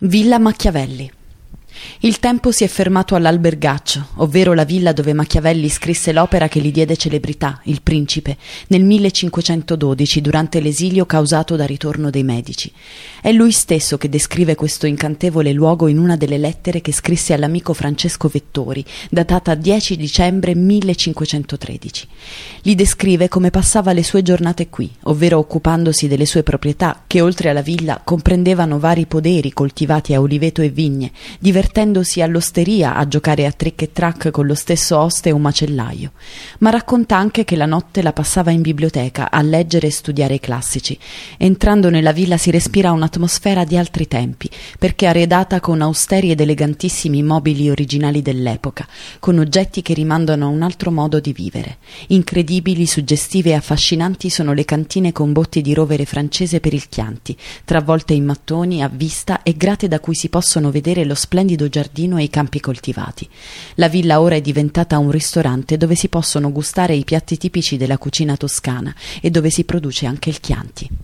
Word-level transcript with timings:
Villa 0.00 0.40
Machiavelli 0.40 1.08
il 2.00 2.18
tempo 2.18 2.50
si 2.50 2.64
è 2.64 2.66
fermato 2.66 3.14
all'Albergaccio, 3.14 4.08
ovvero 4.16 4.52
la 4.52 4.64
villa 4.64 4.92
dove 4.92 5.12
Machiavelli 5.12 5.68
scrisse 5.68 6.12
l'opera 6.12 6.48
che 6.48 6.60
gli 6.60 6.70
diede 6.70 6.96
celebrità, 6.96 7.60
Il 7.64 7.82
Principe, 7.82 8.36
nel 8.68 8.84
1512 8.84 10.20
durante 10.20 10.60
l'esilio 10.60 11.06
causato 11.06 11.56
dal 11.56 11.66
ritorno 11.66 12.10
dei 12.10 12.22
Medici. 12.22 12.70
È 13.20 13.32
lui 13.32 13.52
stesso 13.52 13.96
che 13.96 14.08
descrive 14.08 14.54
questo 14.54 14.86
incantevole 14.86 15.52
luogo 15.52 15.88
in 15.88 15.98
una 15.98 16.16
delle 16.16 16.38
lettere 16.38 16.80
che 16.80 16.92
scrisse 16.92 17.32
all'amico 17.32 17.72
Francesco 17.72 18.28
Vettori, 18.28 18.84
datata 19.10 19.54
10 19.54 19.96
dicembre 19.96 20.54
1513. 20.54 22.08
Li 22.62 22.74
descrive 22.74 23.28
come 23.28 23.50
passava 23.50 23.92
le 23.92 24.04
sue 24.04 24.22
giornate 24.22 24.68
qui, 24.68 24.90
ovvero 25.04 25.38
occupandosi 25.38 26.08
delle 26.08 26.26
sue 26.26 26.42
proprietà, 26.42 27.02
che 27.06 27.20
oltre 27.20 27.50
alla 27.50 27.62
villa 27.62 28.00
comprendevano 28.02 28.78
vari 28.78 29.06
poderi 29.06 29.52
coltivati 29.52 30.14
a 30.14 30.20
oliveto 30.20 30.60
e 30.62 30.68
vigne, 30.68 31.10
divertendosi 31.64 32.20
all'osteria 32.20 32.94
a 32.94 33.08
giocare 33.08 33.46
a 33.46 33.50
trick 33.50 33.82
e 33.82 33.92
track 33.92 34.30
con 34.30 34.46
lo 34.46 34.54
stesso 34.54 34.98
oste 34.98 35.30
e 35.30 35.32
un 35.32 35.40
macellaio, 35.40 36.12
ma 36.58 36.68
racconta 36.68 37.16
anche 37.16 37.44
che 37.44 37.56
la 37.56 37.64
notte 37.64 38.02
la 38.02 38.12
passava 38.12 38.50
in 38.50 38.60
biblioteca 38.60 39.30
a 39.30 39.40
leggere 39.40 39.86
e 39.86 39.90
studiare 39.90 40.34
i 40.34 40.40
classici. 40.40 40.98
Entrando 41.38 41.88
nella 41.88 42.12
villa 42.12 42.36
si 42.36 42.50
respira 42.50 42.92
un'atmosfera 42.92 43.64
di 43.64 43.78
altri 43.78 44.06
tempi, 44.06 44.50
perché 44.78 45.06
arredata 45.06 45.60
con 45.60 45.80
austeri 45.80 46.30
ed 46.30 46.40
elegantissimi 46.40 47.22
mobili 47.22 47.70
originali 47.70 48.20
dell'epoca, 48.20 48.86
con 49.18 49.38
oggetti 49.38 49.80
che 49.80 49.94
rimandano 49.94 50.44
a 50.44 50.50
un 50.50 50.62
altro 50.62 50.90
modo 50.90 51.18
di 51.18 51.32
vivere. 51.32 51.78
Incredibili, 52.08 52.86
suggestive 52.86 53.50
e 53.50 53.54
affascinanti 53.54 54.28
sono 54.28 54.52
le 54.52 54.66
cantine 54.66 55.12
con 55.12 55.32
botti 55.32 55.62
di 55.62 55.72
rovere 55.72 56.04
francese 56.04 56.60
per 56.60 56.74
il 56.74 56.88
Chianti, 56.88 57.36
travolte 57.64 58.12
in 58.12 58.26
mattoni 58.26 58.82
a 58.82 58.90
vista 58.92 59.42
e 59.42 59.56
grate 59.56 59.88
da 59.88 59.98
cui 59.98 60.14
si 60.14 60.28
possono 60.28 60.70
vedere 60.70 61.04
lo 61.04 61.14
splendido 61.14 61.52
splendido 61.54 61.68
giardino 61.68 62.18
e 62.18 62.24
i 62.24 62.30
campi 62.30 62.60
coltivati. 62.60 63.28
La 63.76 63.88
villa 63.88 64.20
ora 64.20 64.34
è 64.34 64.40
diventata 64.40 64.98
un 64.98 65.10
ristorante 65.10 65.76
dove 65.76 65.94
si 65.94 66.08
possono 66.08 66.52
gustare 66.52 66.94
i 66.94 67.04
piatti 67.04 67.38
tipici 67.38 67.76
della 67.76 67.98
cucina 67.98 68.36
toscana 68.36 68.94
e 69.20 69.30
dove 69.30 69.50
si 69.50 69.64
produce 69.64 70.06
anche 70.06 70.28
il 70.28 70.40
Chianti. 70.40 71.03